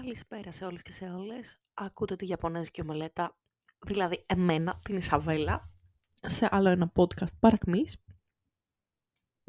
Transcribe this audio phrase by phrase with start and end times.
[0.00, 1.58] Καλησπέρα σε όλους και σε όλες.
[1.74, 3.38] Ακούτε τη Ιαπωνέζικη ομελέτα,
[3.86, 5.70] δηλαδή εμένα, την Ισαβέλα,
[6.22, 7.96] σε άλλο ένα podcast παρακμής.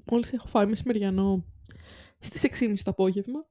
[0.05, 1.45] Μόλις έχω φάει μεσημεριανό
[2.19, 3.47] στις 6.30 το απόγευμα.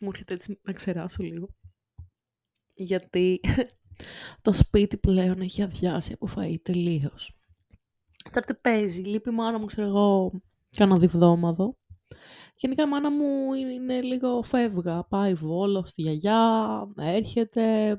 [0.00, 1.48] Μου έρχεται έτσι να ξεράσω λίγο.
[2.74, 3.40] Γιατί
[4.42, 7.40] το σπίτι πλέον έχει αδειάσει από φαΐ τελείως.
[8.30, 10.32] Τώρα τι παίζει, λείπει μάνα μου, ξέρω εγώ,
[10.76, 11.78] κάνα διβδόμαδο.
[12.60, 15.04] Γενικά η μάνα μου είναι λίγο φεύγα.
[15.04, 17.96] Πάει βόλος στη γιαγιά, έρχεται,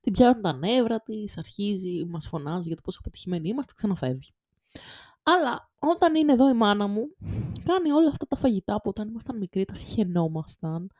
[0.00, 4.30] την πιάνουν τα νεύρα της, αρχίζει, μας φωνάζει για το πόσο πετυχημένοι είμαστε, ξαναφεύγει.
[5.22, 7.16] Αλλά όταν είναι εδώ η μάνα μου,
[7.64, 10.90] κάνει όλα αυτά τα φαγητά που όταν ήμασταν μικροί τα συχαινόμασταν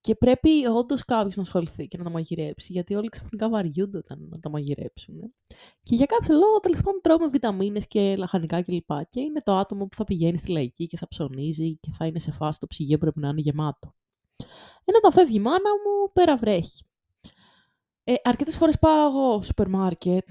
[0.00, 4.28] και πρέπει όντως κάποιος να ασχοληθεί και να τα μαγειρέψει, γιατί όλοι ξαφνικά βαριούνται όταν
[4.28, 5.34] να τα μαγειρέψουν.
[5.82, 8.86] Και για κάποιο λόγο, τέλος πάντων, τρώμε βιταμίνες και λαχανικά κλπ.
[8.86, 12.06] Και, και είναι το άτομο που θα πηγαίνει στη λαϊκή και θα ψωνίζει και θα
[12.06, 13.94] είναι σε φάση το ψυγείο πρέπει να είναι γεμάτο.
[14.84, 16.82] Ενώ όταν φεύγει η μάνα μου, πέρα βρέχει.
[18.04, 20.28] Ε, αρκετές φορές πάω εγώ σούπερ μάρκετ,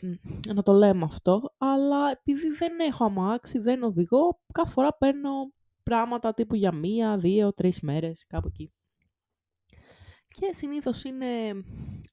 [0.54, 5.32] να το λέμε αυτό, αλλά επειδή δεν έχω αμάξι, δεν οδηγώ, κάθε φορά παίρνω
[5.84, 8.72] πράγματα τύπου για μία, δύο, τρεις μέρες, κάπου εκεί
[10.40, 11.26] και συνήθως είναι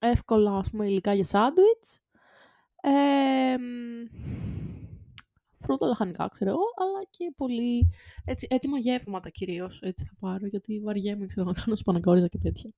[0.00, 2.00] εύκολα ας πούμε, υλικά για σάντουιτς.
[2.82, 3.56] Ε,
[5.58, 7.88] φρούτα λαχανικά, ξέρω εγώ, αλλά και πολύ
[8.24, 12.70] έτσι, έτοιμα γεύματα κυρίως, έτσι θα πάρω, γιατί βαριέμαι, ξέρω, να κάνω σπανακόριζα και τέτοια.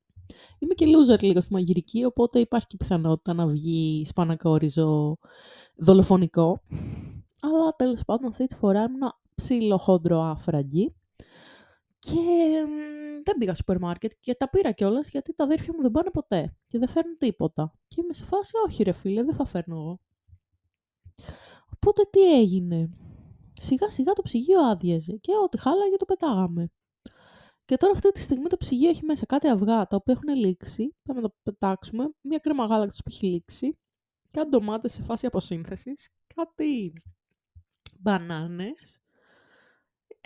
[0.59, 5.19] Είμαι και loser λίγο στη μαγειρική, οπότε υπάρχει και πιθανότητα να βγει σπανακόριζο
[5.77, 6.63] δολοφονικό.
[7.41, 10.95] Αλλά τέλος πάντων αυτή τη φορά ήμουν ψήλο χόντρο άφραγγι.
[11.99, 12.15] Και
[13.27, 16.11] δεν πήγα στο σούπερ μάρκετ και τα πήρα κιόλας γιατί τα αδέρφια μου δεν πάνε
[16.11, 17.73] ποτέ και δεν φέρνουν τίποτα.
[17.89, 20.01] Και είμαι σε φάση, όχι ρε φίλε, δεν θα φέρνω εγώ.
[21.75, 22.91] Οπότε τι έγινε.
[23.53, 26.71] Σιγά σιγά το ψυγείο άδειαζε και ό,τι χάλαγε το πετάγαμε.
[27.65, 30.95] Και τώρα αυτή τη στιγμή το ψυγείο έχει μέσα κάτι αυγά τα οποία έχουν λήξει.
[31.03, 32.11] Πρέπει να το πετάξουμε.
[32.21, 33.79] Μία κρέμα γάλακτος που έχει λήξει.
[34.33, 36.11] Κάτι ντομάτες σε φάση αποσύνθεσης.
[36.35, 36.93] Κάτι
[37.99, 39.00] μπανάνες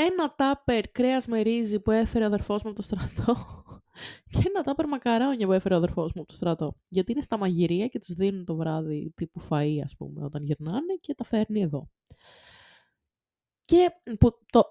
[0.07, 3.37] ένα τάπερ κρέας με ρύζι που έφερε ο αδερφός μου από το στρατό
[4.33, 6.77] και ένα τάπερ μακαρόνια που έφερε ο αδερφός μου από το στρατό.
[6.89, 10.95] Γιατί είναι στα μαγειρία και τους δίνουν το βράδυ τύπου φαΐ, ας πούμε, όταν γυρνάνε
[11.01, 11.89] και τα φέρνει εδώ.
[13.65, 14.63] Και που το,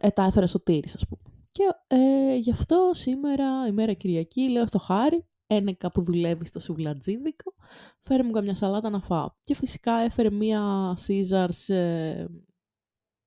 [0.00, 1.34] ε, τα έφερε Σωτήρης, ας πούμε.
[1.48, 7.54] Και ε, γι' αυτό σήμερα, ημέρα Κυριακή, λέω στο Χάρη, ένεκα που δουλεύει στο σουβλατζίδικο,
[8.00, 9.30] φέρε μου καμιά σαλάτα να φάω.
[9.40, 12.24] Και φυσικά έφερε μία Caesars ε,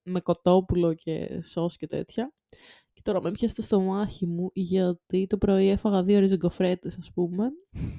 [0.07, 2.33] με κοτόπουλο και σως και τέτοια.
[2.93, 7.49] Και τώρα με πιάσε στο στομάχι μου γιατί το πρωί έφαγα δύο ριζεγκοφρέτες ας πούμε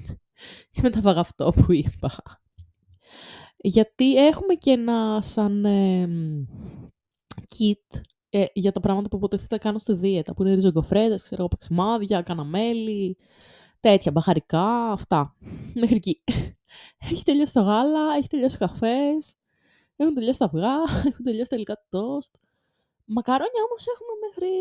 [0.71, 2.11] και μετά φάγα αυτό που είπα.
[3.57, 6.07] Γιατί έχουμε και ένα σαν ε,
[7.57, 11.47] kit ε, για τα πράγματα που υποτίθεται κάνω στη δίαιτα, που είναι ριζεγκοφρέτες, ξέρω εγώ,
[11.47, 13.17] παξιμάδια, καναμέλι,
[13.79, 15.35] τέτοια, μπαχαρικά, αυτά.
[15.73, 16.23] Μέχρι εκεί.
[17.11, 19.35] Έχει τελειώσει το γάλα, έχει τελειώσει ο καφές,
[20.03, 20.75] έχουν τελειώσει τα αυγά,
[21.09, 22.35] έχουν τελειώσει τα υλικά του τόστ.
[23.05, 24.51] Μακαρόνια όμως έχουμε μέχρι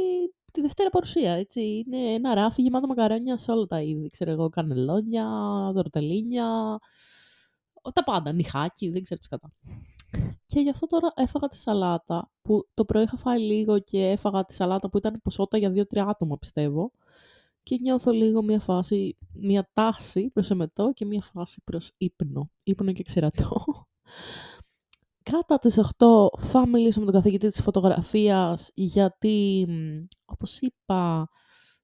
[0.52, 1.60] τη Δευτέρα παρουσία, έτσι.
[1.60, 4.08] Είναι ένα ράφι γεμάτο μακαρόνια σε όλα τα είδη.
[4.08, 5.26] Ξέρω εγώ, κανελόνια,
[5.74, 6.78] δορτελίνια,
[7.92, 9.52] τα πάντα, νυχάκι, δεν ξέρω τι κατά.
[10.46, 14.44] Και γι' αυτό τώρα έφαγα τη σαλάτα, που το πρωί είχα φάει λίγο και έφαγα
[14.44, 16.92] τη σαλάτα που ήταν ποσότητα για 2-3 άτομα, πιστεύω.
[17.62, 22.50] Και νιώθω λίγο μια φάση, μια τάση προς εμετό και μια φάση προς ύπνο.
[22.64, 23.64] Ύπνο και ξερατό
[25.30, 29.66] κατά τις 8 θα μιλήσω με τον καθηγητή της φωτογραφίας γιατί,
[30.24, 31.28] όπως είπα,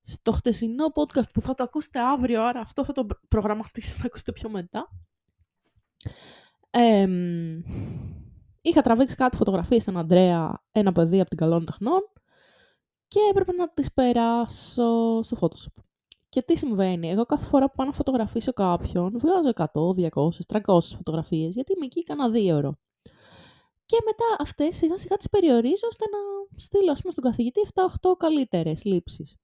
[0.01, 4.33] στο χτεσινό podcast που θα το ακούσετε αύριο, άρα αυτό θα το προγραμματίσω να ακούσετε
[4.33, 4.89] πιο μετά.
[8.61, 12.01] είχα τραβήξει κάτι φωτογραφίες στον Αντρέα, ένα παιδί από την Καλών Τεχνών
[13.09, 15.83] και έπρεπε να τις περάσω στο Photoshop.
[16.29, 19.65] Και τι συμβαίνει, εγώ κάθε φορά που πάω να φωτογραφίσω κάποιον, βγάζω 100,
[20.11, 20.29] 200,
[20.65, 22.79] 300 φωτογραφίες, γιατί είμαι εκεί κάνα δύο ώρο.
[23.87, 26.19] Και μετά αυτές σιγά σιγά τις περιορίζω ώστε να
[26.59, 29.37] στείλω ας πούμε, στον καθηγητή 7-8 καλύτερες λήψεις.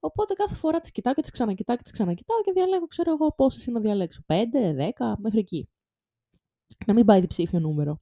[0.00, 3.34] Οπότε κάθε φορά τις κοιτάω και τις ξανακοιτάω και τις ξανακοιτάω και διαλέγω, ξέρω εγώ,
[3.34, 4.20] πόσες είναι να διαλέξω.
[4.26, 5.68] 5, 10, μέχρι εκεί.
[6.86, 8.00] Να μην πάει διψήφιο νούμερο.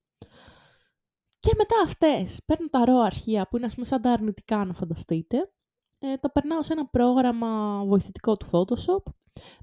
[1.40, 4.74] Και μετά αυτές παίρνω τα ρο αρχεία που είναι ας πούμε σαν τα αρνητικά να
[4.74, 5.52] φανταστείτε.
[5.98, 9.02] Ε, τα περνάω σε ένα πρόγραμμα βοηθητικό του Photoshop.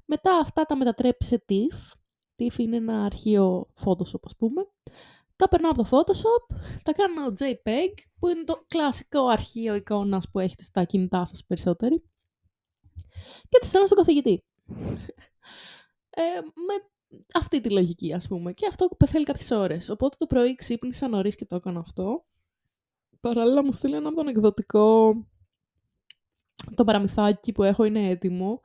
[0.04, 1.92] Μετά αυτά τα μετατρέπει σε TIFF.
[2.36, 4.68] TIFF είναι ένα αρχείο Photoshop ας πούμε
[5.36, 10.38] τα περνάω από το Photoshop, τα κάνω JPEG, που είναι το κλασικό αρχείο εικόνας που
[10.38, 12.04] έχετε στα κινητά σας περισσότεροι,
[13.48, 14.44] και τις στέλνω στον καθηγητή.
[16.10, 16.74] Ε, με
[17.34, 18.52] αυτή τη λογική, ας πούμε.
[18.52, 19.88] Και αυτό πεθαίνει κάποιες ώρες.
[19.88, 22.26] Οπότε το πρωί ξύπνησα νωρίς και το έκανα αυτό.
[23.20, 25.14] Παράλληλα μου στείλανε από τον εκδοτικό
[26.74, 28.60] το παραμυθάκι που έχω είναι έτοιμο.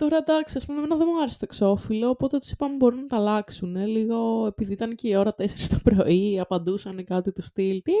[0.00, 3.06] Τώρα εντάξει, ας πούμε, εμένα δεν μου άρεσε το εξώφυλλο, οπότε τους είπαμε μπορούν να
[3.06, 3.76] τα αλλάξουν.
[3.76, 7.82] Λίγο επειδή ήταν και η ώρα 4 το πρωί, απαντούσαν κάτι του στυλ.
[7.82, 7.92] Τι;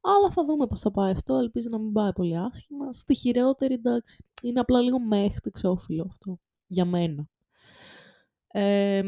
[0.00, 1.34] Αλλά θα δούμε πώς θα πάει αυτό.
[1.34, 2.92] Ελπίζω να μην πάει πολύ άσχημα.
[2.92, 6.38] Στη χειρότερη, εντάξει, είναι απλά λίγο μέχρι το εξώφυλλο αυτό.
[6.66, 7.28] Για μένα.
[8.46, 9.02] Ε,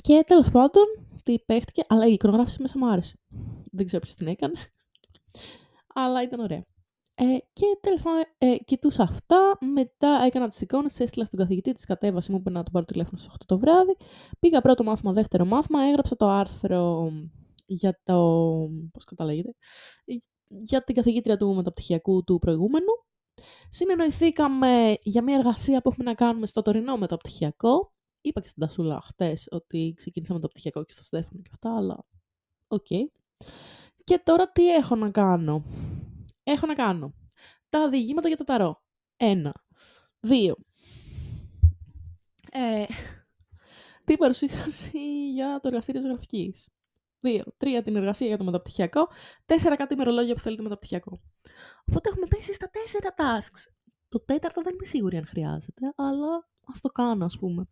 [0.00, 0.84] και τέλος πάντων,
[1.22, 3.18] τι παίχτηκε, αλλά η εικονογράφηση μέσα μου άρεσε.
[3.72, 4.58] Δεν ξέρω ποιος την έκανε.
[5.94, 6.64] Αλλά ήταν ωραία.
[7.18, 9.58] Ε, και τέλος πάντων, ε, κοιτούσα αυτά.
[9.72, 13.16] Μετά έκανα τις εικόνες, έστειλα στον καθηγητή, τη κατέβαση, μου είπε να τον πάρω τηλέφωνο
[13.16, 13.96] στις 8 το βράδυ.
[14.38, 17.12] Πήγα πρώτο μάθημα, δεύτερο μάθημα, έγραψα το άρθρο
[17.66, 18.14] για το.
[18.92, 19.54] Πώς καταλέγεται.
[20.46, 23.04] Για την καθηγήτρια του μεταπτυχιακού του προηγούμενου.
[23.68, 27.92] Συνεννοηθήκαμε για μια εργασία που έχουμε να κάνουμε στο τωρινό μεταπτυχιακό.
[28.20, 32.04] Είπα και στην Τασούλα χτες ότι ξεκίνησα μεταπτυχιακό και στο Στέφανο και αυτά, αλλά
[32.68, 32.86] οκ.
[34.04, 35.62] Και τώρα τι έχω να κάνω;
[36.48, 37.14] Έχω να κάνω
[37.68, 38.82] τα διηγήματα για το ταρό.
[39.16, 39.54] Ένα.
[40.20, 40.56] Δύο.
[42.50, 42.84] Ε,
[44.06, 46.68] την παρουσίαση για το εργαστήριο ζωγραφικής.
[47.20, 47.44] Δύο.
[47.56, 49.08] Τρία την εργασία για το μεταπτυχιακό.
[49.46, 51.20] Τέσσερα κάτι ημερολόγια που θέλει το μεταπτυχιακό.
[51.84, 53.72] Οπότε έχουμε πέσει στα τέσσερα tasks.
[54.08, 57.68] Το τέταρτο δεν είμαι σίγουρη αν χρειάζεται, αλλά ας το κάνω, ας πούμε.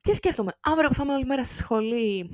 [0.00, 2.30] Και σκέφτομαι, αύριο που θα είμαι όλη μέρα στη σχολή,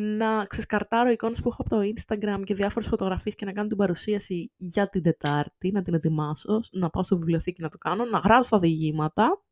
[0.00, 3.76] να ξεσκαρτάρω εικόνες που έχω από το Instagram και διάφορες φωτογραφίες και να κάνω την
[3.76, 8.18] παρουσίαση για την Τετάρτη, να την ετοιμάσω, να πάω στο βιβλιοθήκη να το κάνω, να
[8.18, 9.42] γράψω τα διηγήματα,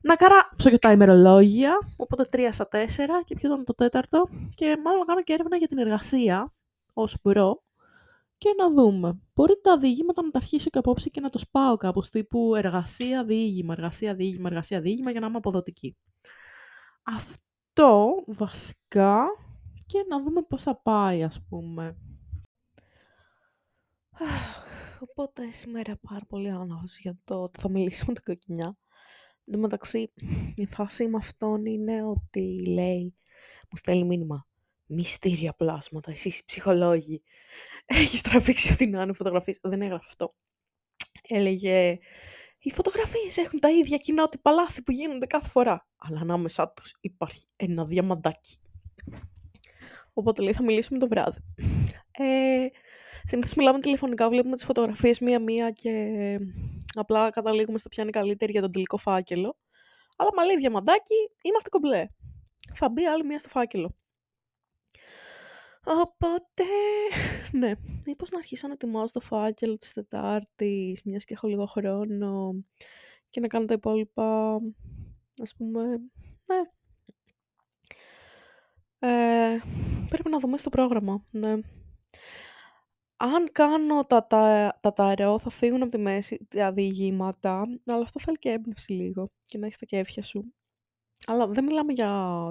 [0.00, 4.76] να καράψω και τα ημερολόγια, οπότε τρία στα τέσσερα και ποιο ήταν το τέταρτο και
[4.84, 6.52] μάλλον να κάνω και έρευνα για την εργασία
[6.92, 7.62] ως μπορώ
[8.38, 9.18] και να δούμε.
[9.34, 13.24] Μπορεί τα διηγήματα να τα αρχίσω και απόψε και να το σπάω κάπως τύπου εργασία,
[13.24, 15.96] διήγημα, εργασία, διήγημα, εργασία, διήγημα για να είμαι αποδοτική.
[17.02, 17.47] Αυτό
[17.78, 19.26] αυτό βασικά
[19.86, 21.96] και να δούμε πώς θα πάει ας πούμε.
[24.98, 28.78] Οπότε σήμερα πάρα πολύ άνοχος για το ότι θα μιλήσουμε την κοκκινιά.
[29.44, 30.12] Εν τω μεταξύ
[30.54, 33.16] η φάση με αυτόν είναι ότι λέει,
[33.70, 34.48] μου στέλνει μήνυμα,
[34.86, 37.22] μυστήρια πλάσματα, εσείς οι ψυχολόγοι.
[37.86, 39.58] Έχεις τραβήξει ό,τι να είναι φωτογραφίες.
[39.62, 40.34] Δεν έγραφε αυτό.
[41.28, 41.98] Έλεγε,
[42.58, 45.86] οι φωτογραφίες έχουν τα ίδια κοινότυπα λάθη που γίνονται κάθε φορά.
[45.96, 48.56] Αλλά ανάμεσά τους υπάρχει ένα διαμαντάκι.
[50.12, 51.38] Οπότε λέει θα μιλήσουμε το βράδυ.
[52.10, 52.66] Ε,
[53.24, 55.92] συνήθως μιλάμε τηλεφωνικά, βλέπουμε τις φωτογραφίες μία-μία και
[56.94, 59.56] απλά καταλήγουμε στο ποια είναι καλύτερη για τον τελικό φάκελο.
[60.16, 62.06] Αλλά μα λέει διαμαντάκι, είμαστε κομπλέ.
[62.74, 63.94] Θα μπει άλλη μία στο φάκελο.
[65.90, 66.64] Οπότε,
[67.58, 67.72] ναι,
[68.06, 72.54] μήπως να αρχίσω να ετοιμάζω το φάκελο της Τετάρτης, μιας και έχω λίγο χρόνο
[73.30, 74.58] και να κάνω τα υπόλοιπα,
[75.42, 75.82] ας πούμε,
[76.48, 76.60] ναι.
[78.98, 79.58] Ε,
[80.08, 81.54] πρέπει να δούμε στο πρόγραμμα, ναι.
[83.16, 88.20] Αν κάνω τα, τα, τα ταρό, θα φύγουν από τη μέση τα διηγήματα, αλλά αυτό
[88.20, 90.54] θέλει και έμπνευση λίγο και να έχεις τα κέφια σου.
[91.26, 92.10] Αλλά δεν μιλάμε για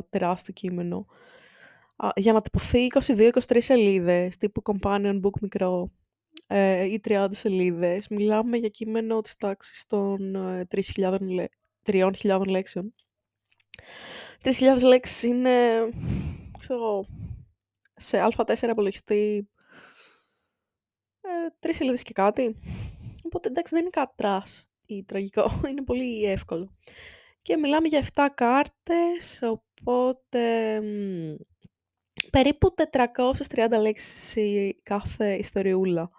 [0.09, 1.05] τεράστιο κείμενο
[2.15, 5.91] για να τυπωθεί 22-23 σελίδες, τύπου companion book μικρό
[6.47, 10.35] ε, ή 30 σελίδες, μιλάμε για κείμενο της τάξης των
[10.69, 11.47] 3.000
[11.83, 12.93] ε, λέξεων.
[14.43, 15.89] 3.000 λέξεις είναι,
[16.59, 17.05] ξέρω,
[17.95, 19.49] σε Α4 υπολογιστή
[21.21, 21.29] ε,
[21.59, 22.55] τρεις σελίδες και κάτι.
[23.23, 26.75] Οπότε εντάξει δεν είναι κάτι trash ή τραγικό, είναι πολύ εύκολο.
[27.41, 30.81] Και μιλάμε για 7 κάρτες, οπότε
[32.31, 36.09] περίπου 430 λέξεις η κάθε ιστοριούλα.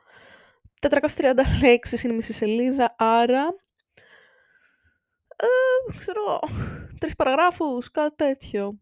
[0.90, 3.54] 430 λέξεις είναι μισή σελίδα, άρα...
[5.40, 6.40] Ε, ξέρω,
[6.98, 8.78] τρεις παραγράφους, κάτι τέτοιο.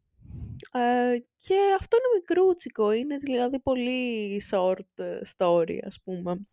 [0.73, 5.04] Ε, και αυτό είναι μικρούτσικο, είναι δηλαδή πολύ short
[5.37, 6.46] story, ας πούμε.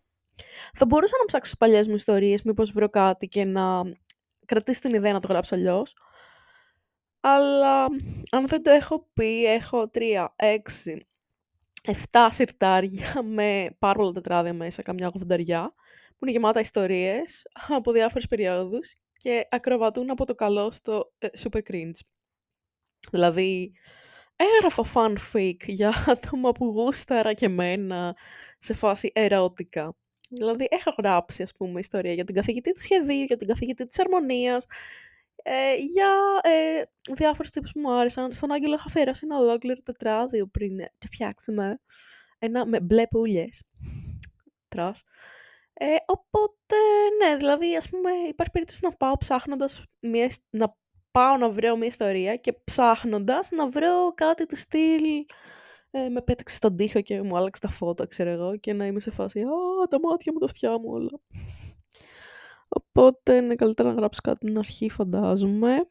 [0.73, 3.81] Θα μπορούσα να ψάξω στις παλιές μου ιστορίες, μήπως βρω κάτι και να
[4.45, 5.95] κρατήσω την ιδέα να το γράψω αλλιώς.
[7.25, 7.83] Αλλά
[8.31, 11.07] αν δεν το έχω πει, έχω τρία, έξι,
[11.83, 15.73] εφτά συρτάρια με πάρα πολλά τετράδια μέσα, καμιά ογδονταριά,
[16.17, 21.59] που είναι γεμάτα ιστορίες από διάφορες περιόδους και ακροβατούν από το καλό στο ε, super
[21.71, 21.99] cringe.
[23.11, 23.73] Δηλαδή,
[24.35, 28.15] έγραφα fanfic για άτομα που γούσταρα και μένα
[28.57, 29.95] σε φάση ερώτικα.
[30.29, 33.99] Δηλαδή, έχω γράψει, ας πούμε, ιστορία για την καθηγητή του σχεδίου, για την καθηγητή της
[33.99, 34.65] αρμονίας,
[35.43, 36.09] ε, για
[36.41, 36.81] ε,
[37.13, 38.33] διάφορους τύπους που μου άρεσαν.
[38.33, 41.79] Στον Άγγελο είχα αφιερώσει ένα ολόκληρο τετράδιο πριν το φτιάξουμε.
[42.39, 43.63] Ένα με μπλε πουλιές.
[44.67, 45.03] Τρας.
[45.73, 46.75] Ε, οπότε,
[47.23, 50.77] ναι, δηλαδή, ας πούμε, υπάρχει περίπτωση να πάω ψάχνοντας μια, να
[51.11, 55.03] πάω να βρω μια ιστορία και ψάχνοντας να βρω κάτι του στυλ
[55.91, 58.99] ε, με πέταξε στον τοίχο και μου άλλαξε τα φώτα, ξέρω εγώ, και να είμαι
[58.99, 61.19] σε φάση «Α, τα μάτια μου, τα αυτιά μου όλα».
[62.75, 65.87] Οπότε είναι καλύτερα να γράψω κάτι την αρχή φαντάζομαι.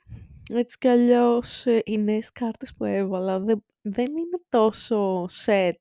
[0.52, 5.72] Έτσι κι αλλιώς ε, οι νέες κάρτες που έβαλα δεν, δεν είναι τόσο set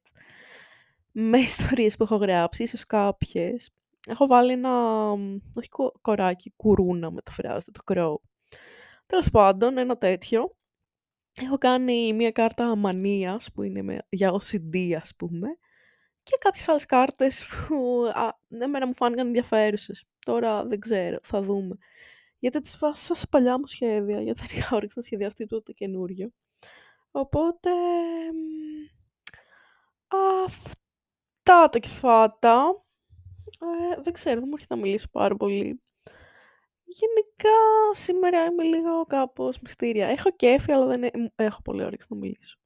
[1.12, 3.70] με ιστορίες που έχω γράψει, ίσως κάποιες.
[4.08, 5.12] Έχω βάλει ένα,
[5.55, 5.70] όχι
[6.01, 8.22] κοράκι, κουρούνα μεταφράζεται, το κρό.
[9.05, 10.55] Τέλος πάντων, ένα τέτοιο.
[11.41, 15.48] Έχω κάνει μία κάρτα αμανίας που είναι με, για OCD ας πούμε
[16.23, 20.05] και κάποιες άλλες κάρτες που α, εμένα μου φάνηκαν ενδιαφέρουσες.
[20.25, 21.77] Τώρα δεν ξέρω, θα δούμε.
[22.39, 26.31] Γιατί τις βάσα σε παλιά μου σχέδια, γιατί δεν είχα όρεξη να σχεδιάσει τίποτα καινούριο.
[27.11, 27.69] Οπότε,
[30.45, 32.83] αυτά τα κεφάτα.
[33.59, 35.81] Ε, δεν ξέρω, δεν μου έρχεται να μιλήσω πάρα πολύ.
[36.83, 37.57] Γενικά,
[37.91, 40.07] σήμερα είμαι λίγο κάπως μυστήρια.
[40.07, 42.61] Έχω κέφι, αλλά δεν έχω πολύ όρεξη να μιλήσω.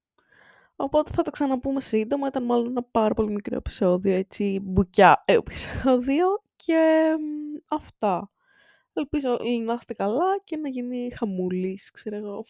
[0.75, 2.27] Οπότε θα τα ξαναπούμε σύντομα.
[2.27, 6.43] Ήταν μάλλον ένα πάρα πολύ μικρό επεισόδιο, έτσι, μπουκιά επεισόδιο.
[6.55, 7.13] Και
[7.69, 8.29] αυτά.
[8.93, 12.45] Ελπίζω να είστε καλά και να γίνει χαμούλης, ξέρω εγώ.